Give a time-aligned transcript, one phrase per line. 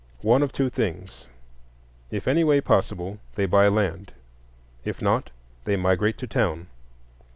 [0.23, 1.27] One of two things:
[2.09, 4.13] if any way possible, they buy land;
[4.83, 5.29] if not,
[5.65, 6.65] they migrate to town.